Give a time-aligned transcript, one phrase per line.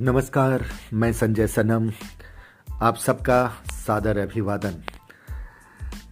[0.00, 1.90] नमस्कार, मैं संजय सनम,
[2.82, 4.74] आप सबका सादर अभिवादन।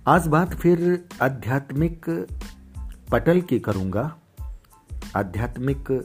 [0.06, 2.06] आज बात फिर आध्यात्मिक
[3.12, 4.16] पटल की करूँगा।
[5.16, 6.04] आध्यात्मिक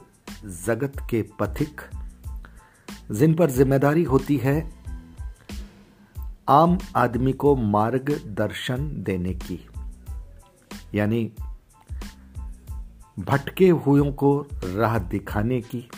[0.68, 1.82] जगत के पथिक,
[3.12, 4.72] जिन पर ज़िम्मेदारी होती है
[6.50, 9.68] आम आदमी को मार्गदर्शन देने की।
[10.96, 11.32] यानी
[13.20, 15.90] भटके हुओं को राह दिखाने की।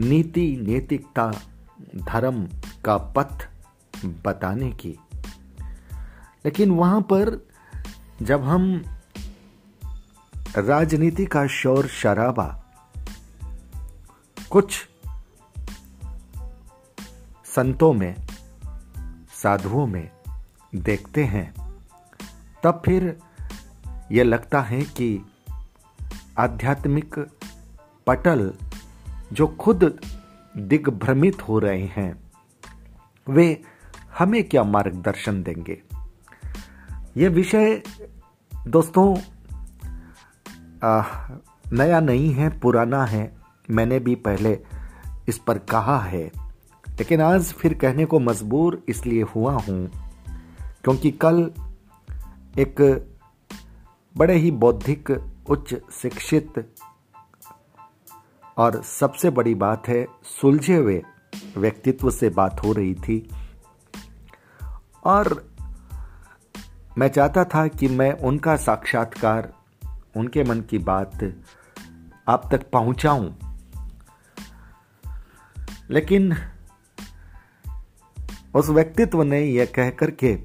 [0.00, 1.32] नीति नैतिकता
[1.96, 2.48] धर्म
[2.84, 3.48] का पथ
[4.06, 4.98] बताने की।
[6.44, 7.48] लेकिन वहाँ पर
[8.22, 8.84] जब हम
[10.58, 12.64] राजनीति का शोर शराबा,
[14.50, 14.88] कुछ
[17.44, 18.26] संतों में,
[19.34, 20.10] साधुओं में
[20.74, 21.54] देखते हैं,
[22.62, 23.18] तब फिर
[24.12, 25.24] यह लगता है कि
[26.38, 27.14] आध्यात्मिक
[28.06, 28.54] पटल
[29.32, 30.00] जो खुद
[30.56, 32.32] दिग्भ्रमित हो रहे हैं
[33.28, 33.62] वे
[34.18, 35.82] हमें क्या मार्गदर्शन देंगे?
[37.16, 37.82] यह विषय
[38.68, 39.16] दोस्तों
[40.84, 41.02] आ,
[41.72, 43.36] नया नहीं है पुराना है।
[43.70, 44.58] मैंने भी पहले
[45.28, 46.30] इस पर कहा है।
[46.88, 49.90] लेकिन आज फिर कहने को मजबूर इसलिए हुआ हूँ
[50.84, 51.50] क्योंकि कल
[52.58, 53.06] एक
[54.16, 55.10] बड़े ही बौद्धिक
[55.48, 56.74] उच्च शिक्षित
[58.56, 60.06] और सबसे बड़ी बात है,
[60.40, 61.02] सुलझे हुए
[61.56, 63.30] व्यक्तित्व से बात हो रही थी।
[65.04, 65.50] और
[66.98, 69.52] मैं चाहता था कि मैं उनका साक्षात्कार,
[70.16, 71.34] उनके मन की बात
[72.28, 73.32] आप तक पहुंचाऊं।
[75.90, 76.36] लेकिन
[78.54, 80.38] उस व्यक्तित्व ने यह कह करके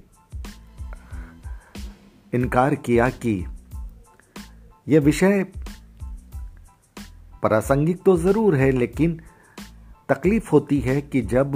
[2.33, 3.45] इनकार किया कि
[4.87, 5.45] यह विषय
[7.45, 9.19] प्रासंगिक तो ज़रूर है, लेकिन
[10.09, 11.53] तकलीफ़ होती है कि जब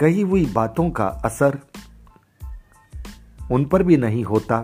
[0.00, 1.58] कही हुई बातों का असर
[3.50, 4.58] उन पर भी नहीं होता,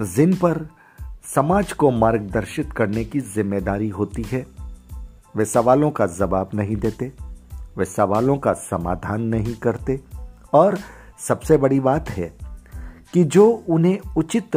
[0.00, 0.66] जिन पर
[1.34, 4.44] समाज को मार्गदर्शित करने की ज़िम्मेदारी होती है,
[5.36, 7.12] वे सवालों का जवाब नहीं देते,
[7.78, 10.00] वे सवालों का समाधान नहीं करते।
[10.54, 10.78] और
[11.18, 12.32] सबसे बड़ी बात है
[13.12, 14.56] कि जो उन्हें उचित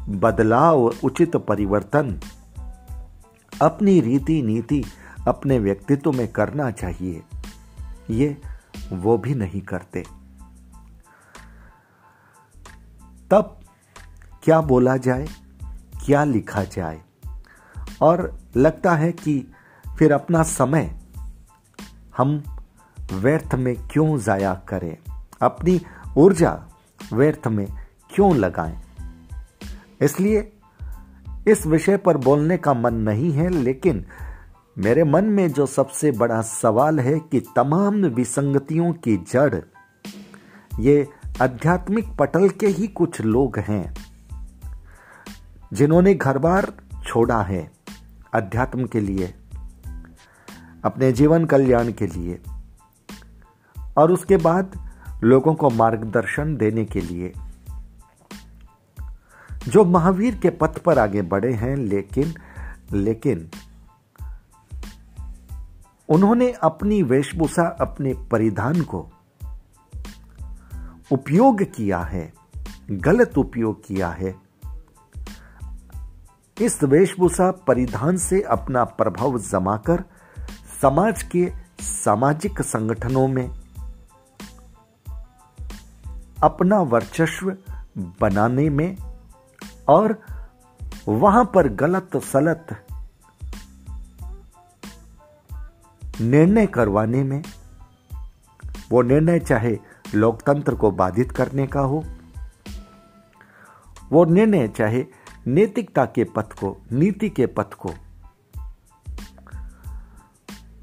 [0.00, 2.18] बदलाव, उचित परिवर्तन
[3.60, 4.84] अपनी रीति नीति
[5.28, 7.22] अपने व्यक्तित्व में करना चाहिए।
[8.10, 8.42] ये
[8.92, 10.04] वो भी नहीं करते।
[13.30, 13.60] तब
[14.42, 15.26] क्या बोला जाए,
[16.06, 17.02] क्या लिखा जाए?
[18.02, 19.46] और लगता है कि
[19.98, 21.00] फिर अपना समय
[22.16, 22.58] हम
[23.12, 24.96] व्यर्थ में क्यों जाया करें?
[25.42, 25.80] अपनी
[26.16, 26.68] ऊर्जा
[27.12, 27.66] व्यर्थ में
[28.14, 28.82] क्यों लगाएँ?
[30.00, 30.59] इसलिए
[31.48, 34.04] इस विषय पर बोलने का मन नहीं है, लेकिन
[34.78, 39.54] मेरे मन में जो सबसे बड़ा सवाल है कि तमाम विसंगतियों की जड़,
[40.80, 41.06] ये
[41.42, 43.94] आध्यात्मिक पटल के ही कुछ लोग हैं,
[45.72, 46.72] जिन्होंने घर बार
[47.06, 47.70] छोड़ा है
[48.34, 49.34] अध्यात्म के लिए,
[50.84, 52.38] अपने जीवन कल्याण के लिए,
[53.96, 54.78] और उसके बाद
[55.24, 57.32] लोगों को मार्गदर्शन देने के लिए।
[59.68, 62.34] जो महावीर के पथ पर आगे बढ़े हैं, लेकिन
[62.92, 63.50] लेकिन,
[66.08, 69.10] उन्होंने अपनी वेशभूषा, अपने परिधान को
[71.12, 72.32] उपयोग किया है,
[72.90, 74.34] गलत उपयोग किया है।
[76.60, 80.04] इस वेशभूषा, परिधान से अपना प्रभाव जमाकर
[80.82, 83.60] समाज के सामाजिक संगठनों में
[86.42, 87.56] अपना वर्चस्व
[87.98, 89.09] बनाने में
[89.90, 90.18] और
[91.08, 92.66] वहाँ पर गलत सलत
[96.20, 97.42] निर्णय करवाने में,
[98.90, 99.78] वो निर्णय चाहे
[100.14, 102.04] लोकतंत्र को बाधित करने का हो,
[104.10, 105.04] वो निर्णय चाहे
[105.46, 107.94] नैतिकता के पथ को, नीति के पथ को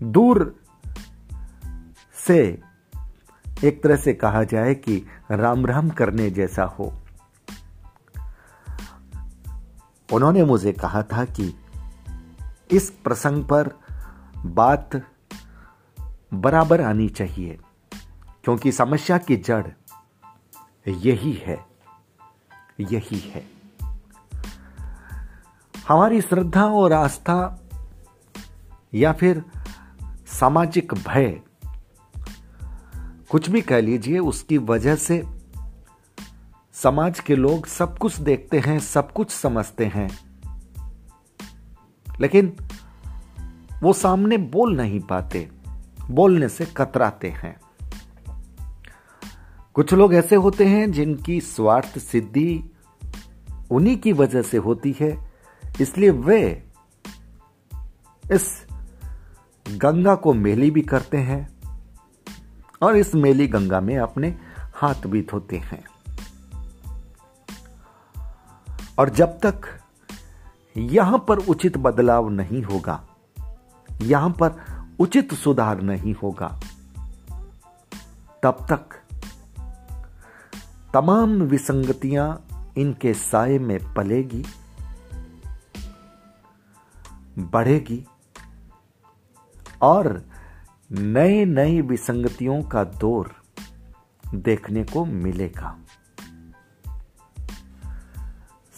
[0.04, 0.56] दूर
[2.28, 2.40] से
[3.64, 6.94] एक तरह से कहा जाए कि राम राम करने जैसा हो।
[10.14, 11.54] उन्होंने मुझे कहा था कि
[12.72, 13.70] इस प्रसंग पर
[14.46, 14.96] बात
[16.34, 17.58] बराबर आनी चाहिए,
[18.44, 19.66] क्योंकि समस्या की जड़
[20.88, 21.58] यही है
[22.80, 23.46] यही है।
[25.88, 27.38] हमारी श्रद्धा और आस्था
[28.94, 29.44] या फिर
[30.28, 31.40] सामाजिक भय,
[33.30, 35.22] कुछ भी कह लीजिए, उसकी वजह से
[36.84, 40.20] समाज के लोग सब कुछ देखते हैं, सब कुछ समझते हैं।
[42.20, 42.58] लेकिन
[43.84, 45.50] वो सामने बोल नहीं पाते,
[46.10, 47.60] बोलने से कतराते हैं।
[49.74, 52.64] कुछ लोग ऐसे होते हैं जिनकी स्वार्थ सिद्धि
[53.72, 55.32] उन्हीं की वजह से होती है,
[55.82, 56.70] इसलिए वे
[58.32, 58.68] इस
[59.70, 61.60] गंगा को मेली भी करते हैं
[62.82, 64.38] और इस मेली गंगा में अपने
[64.76, 65.87] हाथ भी धोते हैं।
[69.00, 69.68] और जब तक
[70.78, 73.02] यहाँ पर उचित बदलाव नहीं होगा,
[74.02, 74.56] यहाँ पर
[75.00, 76.48] उचित सुधार नहीं होगा,
[78.44, 78.96] तब तक
[80.94, 82.28] तमाम विसंगतियाँ
[82.78, 84.44] इनके साय में पलेगी,
[87.40, 88.04] बढ़ेगी
[89.82, 90.22] और
[90.92, 93.32] नए नई विसंगतियों का दौर
[94.36, 95.76] देखने को मिलेगा।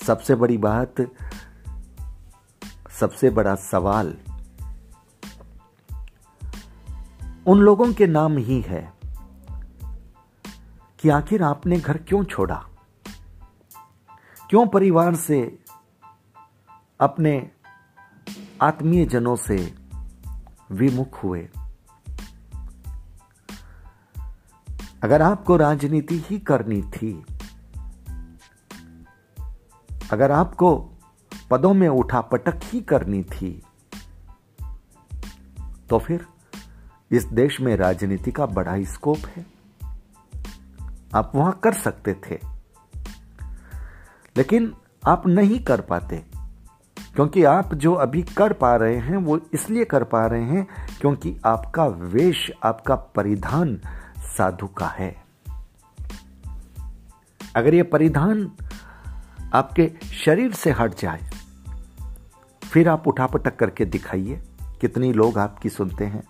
[0.10, 0.96] सबसे बड़ी बात,
[2.90, 4.18] सबसे बड़ा सवाल
[7.48, 8.94] उन लोगों के नाम ही है
[11.00, 12.68] कि आखिर आपने घर क्यों छोड़ा?
[14.50, 15.60] क्यों परिवार से,
[17.00, 17.52] अपने
[18.62, 19.76] आत्मीय जनों से
[20.72, 21.50] विमुख हुए?
[25.04, 27.26] अगर आपको राजनीति ही करनी थी
[30.12, 30.76] अगर आपको
[31.52, 33.52] पदों में उठा पटक ही करनी थी
[35.90, 36.26] तो फिर
[37.12, 39.46] इस देश में राजनीति का बड़ा स्कोप है।
[41.16, 42.40] आप वहाँ कर सकते थे,
[44.36, 44.74] लेकिन
[45.08, 46.18] आप नहीं कर पाते,
[47.16, 50.68] क्योंकि आप जो अभी कर पा रहे हैं, वो इसलिए कर पा रहे हैं
[51.02, 53.80] क्योंकि आपका वेश, आपका परिधान
[54.38, 55.16] साधु का है।
[57.56, 58.52] अगर ये परिधान
[59.54, 59.92] आपके
[60.26, 61.30] शरीर से हट जाए।
[62.64, 64.44] फिर आप उठापटक करके दिखाइए,
[64.82, 66.24] कितने लोग आपकी सुनते हैं,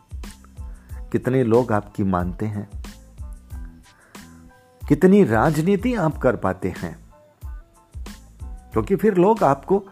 [1.12, 2.70] कितने लोग आपकी मानते हैं,
[4.88, 7.00] कितनी राजनीति आप कर पाते हैं।
[8.46, 9.84] क्योंकि फिर लोग आपको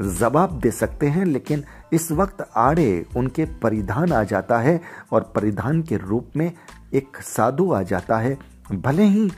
[0.00, 4.80] जवाब दे सकते हैं, लेकिन इस वक्त आड़े उनके परिधान आ जाता है
[5.12, 6.52] और परिधान के रूप में
[6.94, 8.38] एक साधु आ जाता है,
[8.72, 9.30] भले ही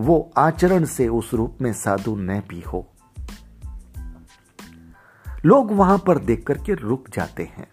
[0.00, 2.92] वो आचरण से उस रूप में साधु न भी हो।
[5.44, 7.68] लोग वहाँ पर देख करके रुक जाते हैं।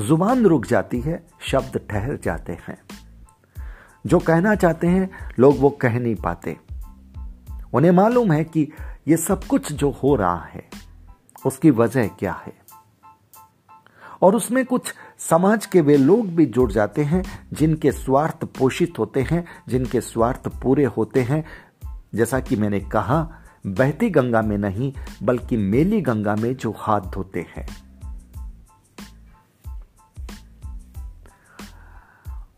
[0.00, 2.78] ज़ुबान रुक जाती है, शब्द ठहर जाते हैं।
[4.06, 6.56] जो कहना चाहते हैं, लोग वो कह नहीं पाते।
[7.74, 8.72] उन्हें मालूम है कि
[9.08, 10.70] ये सब कुछ जो हो रहा है,
[11.46, 12.64] उसकी वजह क्या है।
[14.22, 19.22] और उसमें कुछ समाज के वे लोग भी जुड़ जाते हैं, जिनके स्वार्थ पोषित होते
[19.22, 21.44] हैं, जिनके स्वार्थ पूरे होते हैं।
[22.14, 23.30] जैसा कि मैंने कहा,
[23.66, 27.68] बहती गंगा में नहीं, बल्कि मेली गंगा में जो हाथ धोते हैं।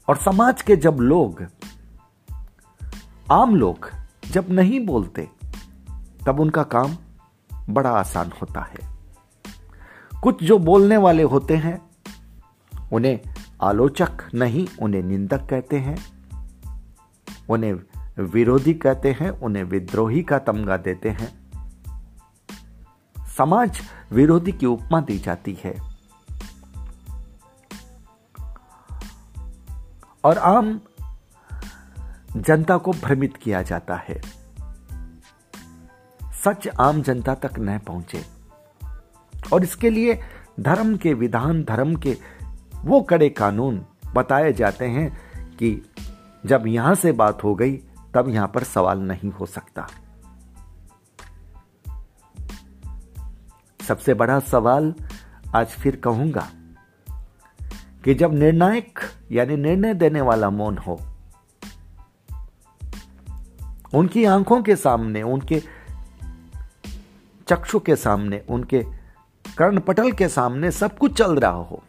[0.09, 1.45] और समाज के जब लोग,
[3.33, 3.91] आम लोग,
[4.31, 5.29] जब नहीं बोलते,
[6.27, 6.97] तब उनका काम
[7.71, 8.97] बड़ा आसान होता है।
[10.23, 11.87] कुछ जो बोलने वाले होते हैं
[12.93, 13.21] उन्हें
[13.63, 15.97] आलोचक नहीं, उन्हें निंदक कहते हैं।
[17.49, 17.73] उन्हें
[18.25, 21.47] विरोधी कहते हैं, उन्हें विद्रोही का तमगा देते हैं।
[23.37, 23.81] समाज
[24.13, 25.97] विरोधी की उपमा दी जाती है।
[30.25, 30.81] और आम
[32.37, 34.23] जनता को भ्रमित किया जाता है।
[36.23, 38.25] सच आम जनता तक न पहुँचे।
[39.53, 40.21] और इसके लिए
[40.61, 42.19] धर्म के विधान, धर्म के
[42.87, 45.09] वो कड़े कानून बताए जाते हैं
[45.57, 45.71] कि
[46.47, 47.77] जब यहाँ से बात हो गई,
[48.15, 49.87] तब यहाँ पर सवाल नहीं हो सकता।
[53.81, 54.95] सबसे बड़ा सवाल
[55.55, 56.49] आज फिर कहूँगा
[58.05, 58.99] कि जब निर्णायक
[59.33, 61.01] यानी निर्णय देने वाला मौन हो,
[63.95, 65.63] उनकी आँखों के सामने, उनके
[67.49, 68.83] चक्षु के सामने, उनके
[69.59, 71.83] कर्णपटल के सामने सब कुछ चल रहा हो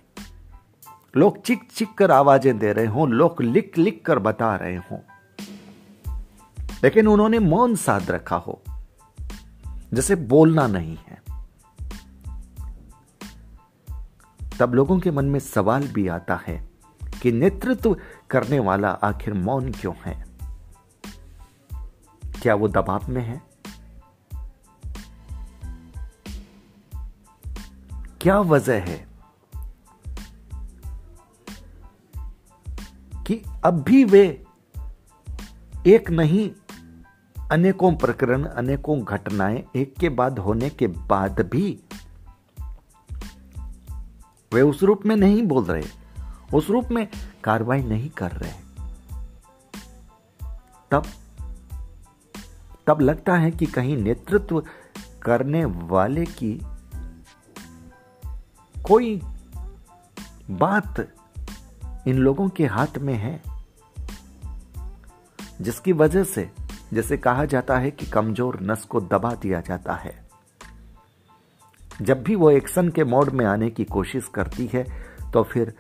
[1.16, 5.04] लोग चिक चिक कर आवाज़ें दे रहे हो, लोग लिख लिख कर बता रहे हो।
[6.84, 8.62] लेकिन उन्होंने मौन साध रखा हो,
[9.94, 11.22] जैसे बोलना नहीं है।
[14.60, 16.70] तब लोगों के मन में सवाल भी आता है
[17.22, 17.98] कि नेतृत्व
[18.30, 20.26] करने वाला आखिर मौन क्यों है?
[22.42, 23.42] क्या वो दबाव में है?
[28.22, 29.17] क्या वजह है?
[33.68, 34.46] अब भी वे
[35.88, 36.52] एक नहीं,
[37.52, 41.80] अनेकों प्रकरण, अनेकों घटनाएँ एक के बाद होने के बाद भी
[44.54, 45.84] वे उस रूप में नहीं बोल रहे,
[46.54, 47.08] उस रूप में
[47.44, 48.54] कार्रवाई नहीं कर रहे।
[50.92, 51.04] तब
[52.88, 54.64] तब लगता है कि कहीं नेतृत्व
[55.22, 56.62] करने वाले की
[58.84, 59.22] कोई
[60.50, 61.14] बात
[62.08, 63.47] इन लोगों के हाथ में है।
[65.62, 66.50] जिसकी वजह से
[66.94, 70.14] जैसे कहा जाता है कि कमज़ोर नस को दबा दिया जाता है।
[72.02, 74.84] जब भी वो एक्शन के मोड में आने की कोशिश करती है
[75.34, 75.74] तो फिर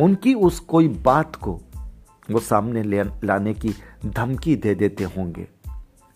[0.00, 1.60] उनकी उस कोई बात को
[2.30, 2.82] वो सामने
[3.24, 3.74] लाने की
[4.06, 5.46] धमकी दे देते होंगे।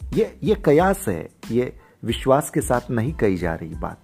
[0.00, 4.02] ये ये कयास है, ये विश्वास के साथ नहीं कही जा रही बात।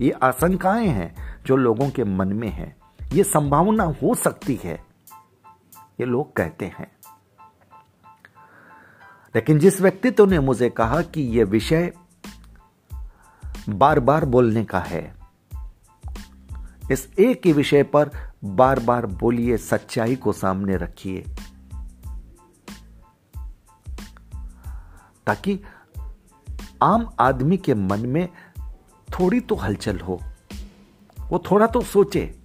[0.00, 1.14] ये आशंकाएँ हैं
[1.46, 2.74] जो लोगों के मन में है।
[3.12, 4.78] ये संभावना हो सकती है।
[6.00, 6.90] ये लोग कहते हैं।
[9.34, 11.92] लेकिन जिस व्यक्तित्व ने मुझे कहा कि यह विषय
[13.68, 15.14] बार बार बोलने का है,
[16.92, 18.10] इस एक ही विषय पर
[18.44, 21.24] बार बार बोलिए, सच्चाई को सामने रखिए,
[25.26, 25.60] ताकि
[26.82, 28.28] आम आदमी के मन में
[29.08, 30.20] थोड़ी तो हलचल हो,
[31.28, 32.39] वो थोड़ा तो सोचे।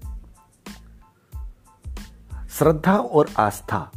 [2.60, 3.92] श्रद्धा और आस्था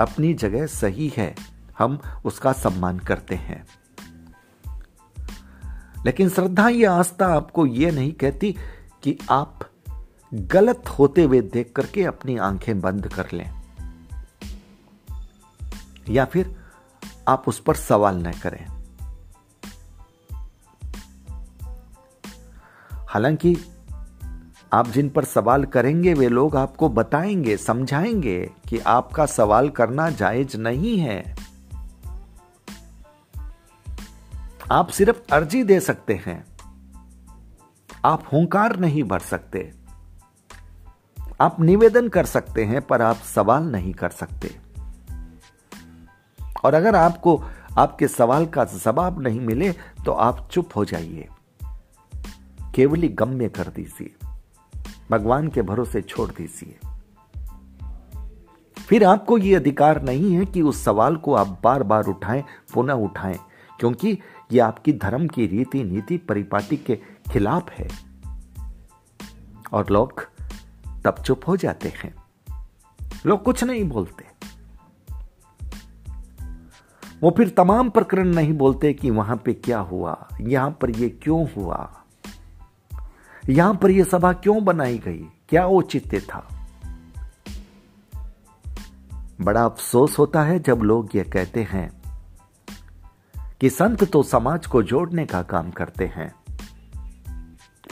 [0.00, 1.34] अपनी जगह सही है,
[1.78, 3.66] हम उसका सम्मान करते हैं।
[6.06, 8.56] लेकिन श्रद्धा या आस्था आपको यह नहीं कहती
[9.02, 9.70] कि आप
[10.34, 13.62] गलत होते हुए देख करके अपनी आँखें बंद कर लें।
[16.08, 16.56] या फिर
[17.28, 18.66] आप उस पर सवाल न करें।
[22.92, 23.56] हालाँकि
[24.72, 30.56] आप जिन पर सवाल करेंगे, वे लोग आपको बताएँगे, समझाएँगे कि आपका सवाल करना जायज़
[30.56, 31.36] नहीं है।
[34.72, 36.46] आप सिर्फ़ अर्जी दे सकते हैं।
[38.04, 39.72] आप हुंकार नहीं भर सकते।
[41.40, 44.56] आप निवेदन कर सकते हैं, पर आप सवाल नहीं कर सकते।
[46.64, 47.44] और अगर आपको,
[47.78, 49.72] आपके सवाल का जवाब नहीं मिले
[50.06, 51.28] तो आप चुप हो जाइए।
[52.74, 54.14] केवली गम्य कर दीजिए।
[55.14, 56.78] भगवान के भरोसे छोड़ दीजिए।
[58.88, 62.44] फिर आपको यह अधिकार नहीं है कि उस सवाल को आप बार बार उठाएँ,
[62.74, 63.38] पुनः उठाएँ,
[63.80, 64.18] क्योंकि
[64.52, 66.96] यह आपकी धर्म की रीति नीति परिपाटी के
[67.32, 67.88] खिलाफ है।
[69.72, 70.28] और लोग
[71.04, 72.14] तब चुप हो जाते हैं।
[73.26, 74.24] लोग कुछ नहीं बोलते।
[77.22, 81.46] वो फिर तमाम प्रकरण नहीं बोलते कि वहाँ पे क्या हुआ, यहाँ पर ये क्यों
[81.52, 82.03] हुआ।
[83.48, 85.26] यहाँ पर यह सभा क्यों बनाई गई?
[85.48, 86.68] क्या औचित्य था?
[89.40, 92.02] बड़ा अफसोस होता है जब लोग यह कहते हैं
[93.60, 96.34] कि संत तो समाज को जोड़ने का काम करते हैं।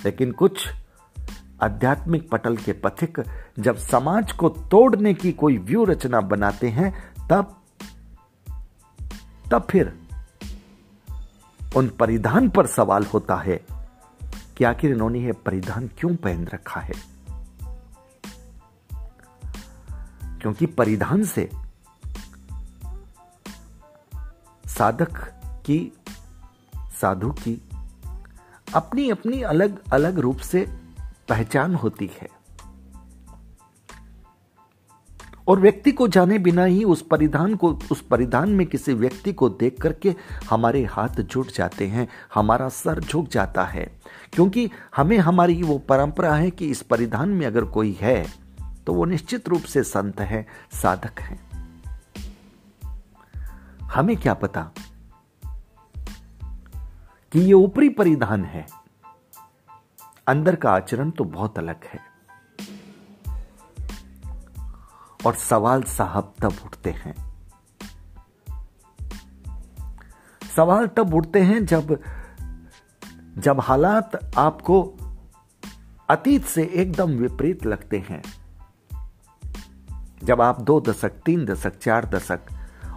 [0.05, 0.69] लेकिन कुछ
[1.63, 3.23] आध्यात्मिक पटल के पथिक
[3.59, 7.61] जब समाज को तोड़ने की कोई व्यू रचना बनाते हैं, तब
[9.51, 9.99] तब फिर
[11.77, 13.82] उन परिधान पर सवाल होता है
[14.63, 16.93] कि आखिर इन्होंने यह परिधान क्यों पहन रखा है?
[20.41, 21.51] क्योंकि परिधान से
[24.67, 25.17] साधक
[25.67, 25.93] की,
[26.77, 27.69] साधु की
[28.75, 30.67] अपनी अपनी अलग अलग रूप से
[31.29, 32.29] पहचान होती है।
[35.49, 39.49] और व्यक्ति को जाने बिना ही उस परिधान को, उस परिधान में किसी व्यक्ति को
[39.49, 40.15] देख करके
[40.51, 44.01] हमारे हाथ जुट जाते हैं, हमारा सर झुक जाता है।
[44.33, 48.43] क्योंकि हमें हमारी वो परंपरा है कि इस परिधान में अगर कोई है
[48.87, 51.39] तो वो निश्चित रूप से संत है, साधक है।
[53.83, 54.71] हमें क्या पता
[57.33, 58.67] कि ये ऊपरी परिधान है।
[60.27, 62.12] अंदर का आचरण तो बहुत अलग है।
[65.27, 67.33] और सवाल साहब तब उठते हैं।
[70.57, 72.03] सवाल तब उठते हैं जब
[73.39, 74.83] जब हालात आपको
[76.11, 78.23] अतीत से एकदम विपरीत लगते हैं।
[80.25, 82.41] जब आप दो दशक, तीन दशक, चार दशक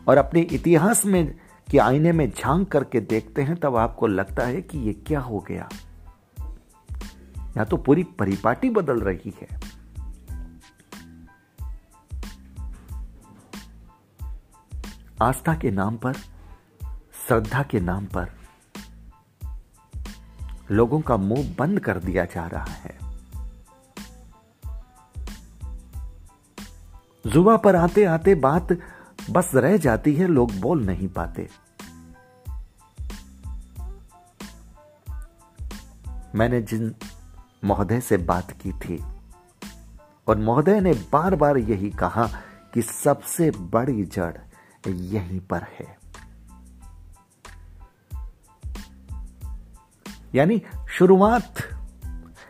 [0.07, 1.39] और अपने इतिहास में,
[1.71, 5.39] के आईने में झाँक करके देखते हैं, तब आपको लगता है कि यह क्या हो
[5.39, 5.69] गया।
[7.57, 9.74] या तो पूरी परिपाटी बदल रही है।
[15.21, 16.13] आस्था के नाम पर,
[17.27, 18.29] श्रद्धा के नाम पर
[20.71, 22.97] लोगों का मुँह बंद कर दिया जा रहा है।
[27.27, 28.67] जुबा पर आते आते बात
[29.29, 31.49] बस रह जाती है, लोग बोल नहीं पाते।
[36.35, 36.95] मैंने जिन
[37.63, 39.03] महोदय से बात की थी,
[40.27, 42.27] और महोदय ने बार बार यही कहा
[42.73, 44.37] कि सबसे बड़ी जड़
[44.89, 45.99] यहीं पर है।
[50.35, 51.55] यानी शुरुआत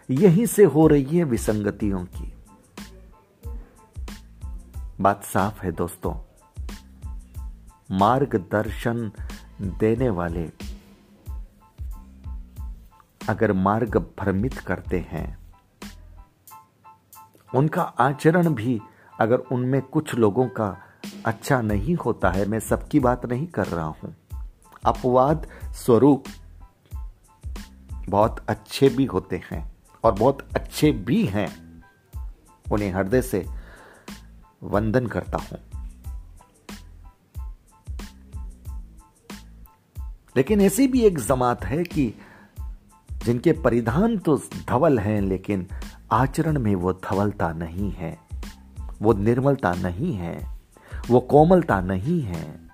[0.10, 2.34] यहीं से हो रही है विसंगतियों की।
[5.02, 6.16] बात साफ़ है दोस्तों।
[7.98, 9.12] मार्गदर्शन
[9.62, 10.52] देने वाले
[13.30, 15.38] अगर मार्ग भ्रमित करते हैं,
[17.56, 18.82] उनका आचरण भी
[19.20, 20.85] अगर उनमें कुछ लोगों का
[21.26, 24.16] अच्छा नहीं होता है, मैं सबकी बात नहीं कर रहा हूँ।
[24.86, 26.24] अपवाद स्वरूप
[28.10, 31.84] बहुत अच्छे भी होते हैं और बहुत अच्छे भी हैं।
[32.72, 33.46] उन्हें हृदय से
[34.64, 35.60] वंदन करता हूँ।
[40.38, 42.14] लेकिन ऐसी भी एक जमात है कि
[43.12, 45.68] जिनके परिधान तो धवल हैं, लेकिन
[46.12, 48.20] आचरण में वो धवलता नहीं है,
[49.02, 50.55] वो निर्मलता नहीं है।
[51.10, 52.70] वो कोमलता नहीं है।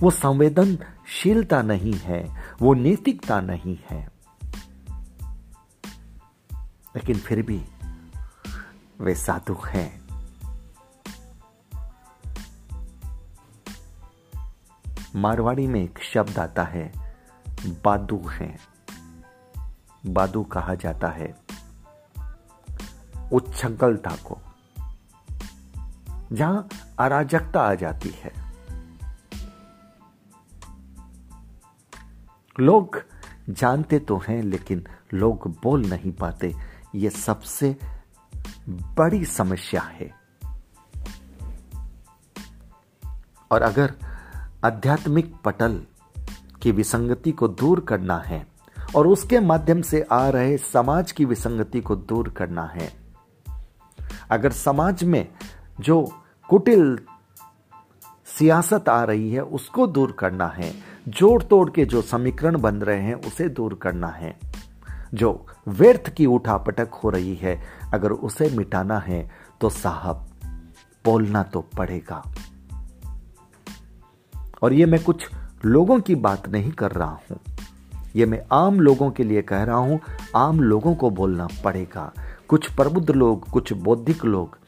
[0.00, 4.10] वो संवेदनशीलता नहीं है, वो नैतिकता नहीं है।
[6.96, 7.66] लेकिन फिर भी
[9.00, 10.02] वे साधु हैं।
[15.16, 16.92] मारवाड़ी में एक शब्द आता है,
[17.84, 18.58] बादू है।
[20.06, 21.34] बादू कहा जाता है,
[23.32, 24.38] उच्छृंखलता को।
[26.32, 28.32] जहाँ अराजकता आ जाती है।
[32.60, 33.02] लोग
[33.50, 36.54] जानते तो हैं, लेकिन लोग बोल नहीं पाते।
[36.94, 37.76] ये सबसे
[38.68, 40.14] बड़ी समस्या है।
[43.50, 43.94] और अगर
[44.64, 45.82] आध्यात्मिक पटल
[46.62, 48.46] की विसंगति को दूर करना है,
[48.96, 52.92] और उसके माध्यम से आ रहे समाज की विसंगति को दूर करना है,
[54.30, 55.28] अगर समाज में
[55.80, 56.21] जो
[56.52, 56.98] कुटिल
[58.26, 60.74] सियासत आ रही है, उसको दूर करना है।
[61.08, 64.38] जोड़ तोड़ के जो समीकरण बन रहे हैं, उसे दूर करना है।
[65.14, 67.62] जो व्यर्थ की उठापटक हो रही है,
[67.94, 70.26] अगर उसे मिटाना है तो साहब,
[71.04, 72.32] बोलना तो पड़ेगा।
[74.62, 75.28] और ये मैं कुछ
[75.64, 77.40] लोगों की बात नहीं कर रहा हूँ।
[78.16, 80.00] ये मैं आम लोगों के लिए कह रहा हूँ,
[80.36, 82.12] आम लोगों को बोलना पड़ेगा।
[82.48, 84.58] कुछ प्रबुद्ध लोग, कुछ बौद्धिक लोग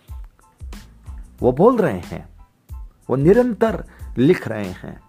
[1.41, 2.29] वो बोल रहे हैं,
[3.09, 3.85] वो निरंतर
[4.19, 5.01] लिख रहे हैं।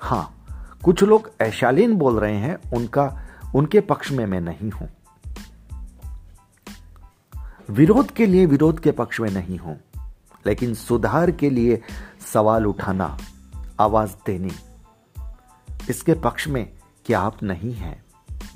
[0.00, 0.46] हाँ,
[0.84, 3.06] कुछ लोग ऐशालीन बोल रहे हैं, उनका,
[3.54, 4.88] उनके पक्ष में मैं नहीं हूँ।
[7.70, 9.78] विरोध के लिए विरोध के पक्ष में नहीं हूँ,
[10.46, 11.80] लेकिन सुधार के लिए
[12.32, 13.16] सवाल उठाना,
[13.80, 14.52] आवाज़ देनी,
[15.90, 16.66] इसके पक्ष में
[17.06, 18.02] क्या आप नहीं हैं,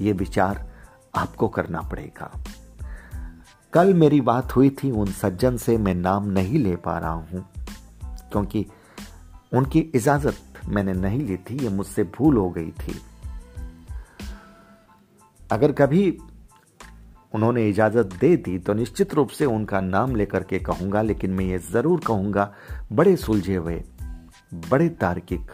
[0.01, 0.67] ये विचार
[1.15, 2.31] आपको करना पड़ेगा।
[3.73, 7.45] कल मेरी बात हुई थी उन सज्जन से मैं नाम नहीं ले पा रहा हूँ,
[8.33, 8.65] क्योंकि
[9.53, 12.95] उनकी इजाज़त मैंने नहीं ली थी, ये मुझसे भूल हो गई थी।
[15.41, 16.19] अगर कभी
[17.35, 21.45] उन्होंने इजाज़त दे दी तो निश्चित रूप से उनका नाम लेकर के कहूँगा, लेकिन मैं
[21.45, 22.53] ये ज़रूर कहूँगा,
[22.93, 23.83] बड़े सुलझे हुए,
[24.71, 25.51] बड़े तार्किक,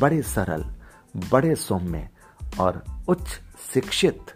[0.00, 0.64] बड़े सरल,
[1.32, 2.08] बड़े सौम्य
[2.60, 3.28] और उच्च
[3.74, 4.32] शिक्षित,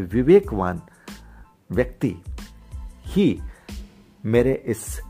[0.00, 0.80] विवेकवान
[1.72, 2.14] व्यक्ति
[3.06, 3.40] ही
[4.24, 5.00] मेरे इस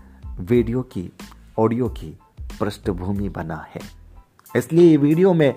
[0.40, 1.12] वीडियो की,
[1.58, 2.18] ऑडियो की
[2.60, 3.80] पृष्ठभूमि बना है।
[4.56, 5.54] इसलिए ये वीडियो में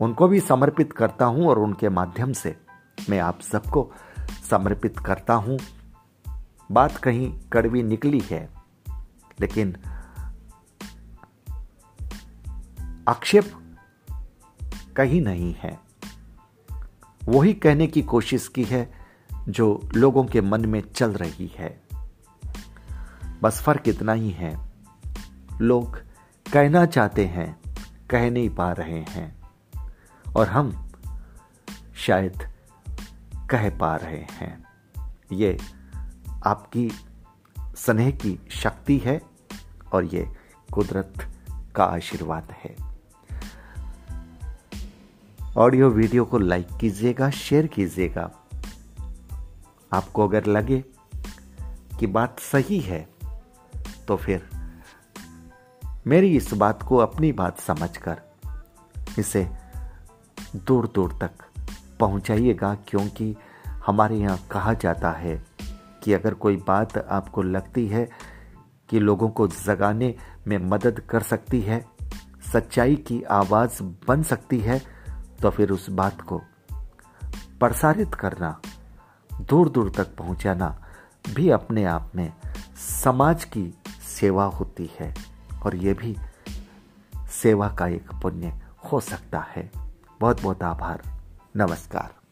[0.00, 2.56] उनको भी समर्पित करता हूँ और उनके माध्यम से
[3.10, 3.90] मैं आप सबको
[4.50, 5.58] समर्पित करता हूँ।
[6.72, 8.48] बात कहीं कड़वी निकली है,
[9.40, 9.76] लेकिन
[13.08, 13.52] आक्षेप
[14.96, 15.78] कहीं नहीं है।
[17.24, 18.95] वही कहने की कोशिश की है
[19.48, 21.82] जो लोगों के मन में चल रही है।
[23.42, 24.72] बस फ़र्क इतना ही है।
[25.60, 25.96] लोग
[26.52, 27.60] कहना चाहते हैं,
[28.10, 29.42] कह नहीं पा रहे हैं।
[30.36, 30.90] और हम
[31.96, 32.42] शायद
[33.50, 34.64] कह पा रहे हैं।
[35.32, 35.58] ये
[36.46, 36.92] आपकी
[37.60, 39.20] स्नेह की शक्ति है
[39.92, 40.36] और ये
[40.72, 41.14] कुदरत
[41.76, 42.76] का आशीर्वाद है।
[45.56, 48.45] ऑडियो वीडियो को लाइक कीजिएगा, शेयर कीजिएगा।
[49.92, 50.84] आपको अगर लगे
[51.98, 53.08] कि बात सही है
[54.08, 54.48] तो फिर
[56.06, 58.20] मेरी इस बात को अपनी बात समझकर
[59.18, 59.50] इसे
[60.56, 61.30] दूर दूर तक
[62.00, 65.46] पहुंचाइएगा, क्योंकि हमारे यहाँ कहा जाता है
[66.02, 68.08] कि अगर कोई बात आपको लगती है
[68.88, 70.14] कि लोगों को जगाने
[70.46, 71.86] में मदद कर सकती है,
[72.52, 74.82] सच्चाई की आवाज़ बन सकती है
[75.42, 76.42] तो फिर उस बात को
[77.60, 78.60] प्रसारित करना
[79.40, 80.84] दूर दूर तक पहुंचाना
[81.34, 82.32] भी अपने आप में
[82.76, 83.78] समाज की
[84.20, 85.14] सेवा होती है
[85.62, 86.16] और ये भी
[87.30, 88.60] सेवा का एक पुण्य
[88.92, 89.70] हो सकता है।
[90.20, 91.02] बहुत बहुत आभार।
[91.56, 92.25] नमस्कार।